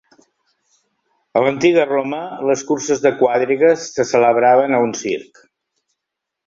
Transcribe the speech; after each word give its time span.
A 1.41 1.43
l'antiga 1.47 1.85
Roma, 1.91 2.23
les 2.51 2.65
curses 2.71 3.05
de 3.07 3.13
quadrigues 3.21 3.87
se 3.99 4.09
celebraven 4.15 4.79
a 4.79 4.85
un 4.89 5.01
circ. 5.05 5.49